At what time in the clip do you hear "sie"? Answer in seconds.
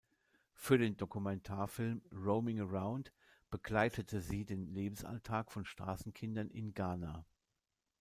4.19-4.45